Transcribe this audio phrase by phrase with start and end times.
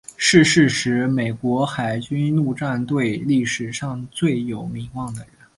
[0.17, 5.29] 逝世时是美国海军陆战队历史上最有名望的人。